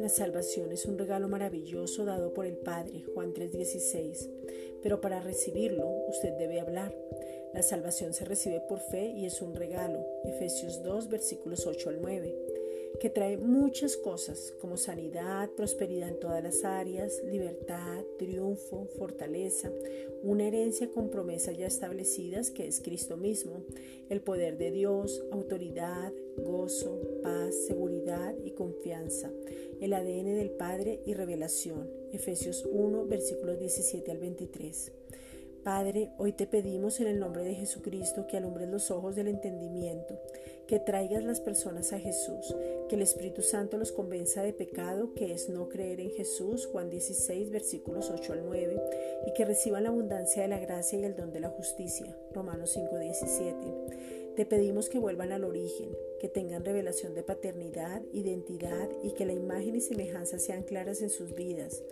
[0.00, 4.28] La salvación es un regalo maravilloso dado por el Padre, Juan 3:16,
[4.82, 6.94] pero para recibirlo usted debe hablar.
[7.52, 12.02] La salvación se recibe por fe y es un regalo, Efesios 2 versículos 8 al
[12.02, 12.53] 9,
[13.00, 19.70] que trae muchas cosas como sanidad, prosperidad en todas las áreas, libertad, triunfo, fortaleza,
[20.22, 23.62] una herencia con promesas ya establecidas que es Cristo mismo,
[24.08, 29.30] el poder de Dios, autoridad, gozo, paz, seguridad y confianza,
[29.80, 31.90] el ADN del Padre y revelación.
[32.12, 34.92] Efesios 1, versículos 17 al 23.
[35.64, 40.20] Padre, hoy te pedimos en el nombre de Jesucristo que alumbres los ojos del entendimiento,
[40.68, 42.54] que traigas las personas a Jesús,
[42.90, 46.90] que el Espíritu Santo los convenza de pecado, que es no creer en Jesús, Juan
[46.90, 48.82] 16, versículos 8 al 9,
[49.26, 52.72] y que reciban la abundancia de la gracia y el don de la justicia, Romanos
[52.74, 54.23] 5, 17.
[54.36, 59.32] Te pedimos que vuelvan al origen, que tengan revelación de paternidad, identidad y que la
[59.32, 61.84] imagen y semejanza sean claras en sus vidas,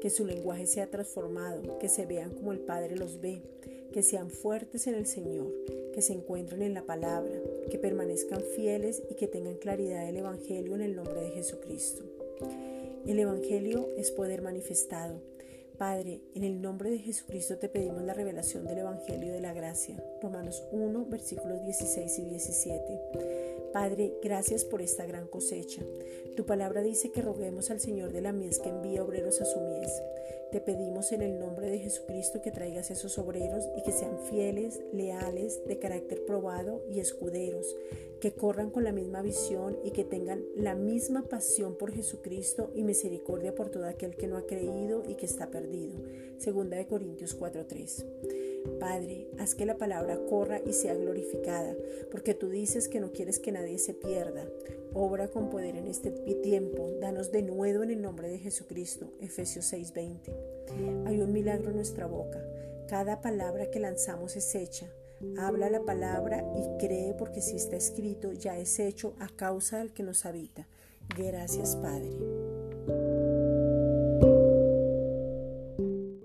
[0.00, 3.42] que su lenguaje sea transformado, que se vean como el Padre los ve,
[3.92, 5.52] que sean fuertes en el Señor,
[5.92, 7.38] que se encuentren en la palabra,
[7.70, 12.02] que permanezcan fieles y que tengan claridad del Evangelio en el nombre de Jesucristo.
[13.06, 15.20] El Evangelio es poder manifestado
[15.80, 19.96] Padre, en el nombre de Jesucristo te pedimos la revelación del Evangelio de la Gracia.
[20.20, 23.49] Romanos 1, versículos 16 y 17.
[23.72, 25.82] Padre, gracias por esta gran cosecha.
[26.36, 29.60] Tu palabra dice que roguemos al Señor de la mies que envía obreros a su
[29.60, 29.92] mies.
[30.50, 34.80] Te pedimos en el nombre de Jesucristo que traigas esos obreros y que sean fieles,
[34.92, 37.76] leales, de carácter probado y escuderos,
[38.20, 42.82] que corran con la misma visión y que tengan la misma pasión por Jesucristo y
[42.82, 46.00] misericordia por todo aquel que no ha creído y que está perdido.
[46.38, 48.49] Segunda de Corintios 4:3.
[48.78, 51.74] Padre, haz que la palabra corra y sea glorificada,
[52.10, 54.44] porque tú dices que no quieres que nadie se pierda.
[54.92, 59.12] Obra con poder en este tiempo, danos de nuevo en el nombre de Jesucristo.
[59.20, 60.32] Efesios 6:20.
[61.06, 62.42] Hay un milagro en nuestra boca.
[62.88, 64.86] Cada palabra que lanzamos es hecha.
[65.38, 69.92] Habla la palabra y cree porque si está escrito ya es hecho a causa del
[69.92, 70.66] que nos habita.
[71.16, 72.39] Gracias Padre.